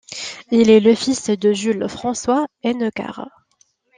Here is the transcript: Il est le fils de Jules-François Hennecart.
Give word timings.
Il 0.49 0.71
est 0.71 0.79
le 0.79 0.95
fils 0.95 1.29
de 1.29 1.53
Jules-François 1.53 2.47
Hennecart. 2.63 3.29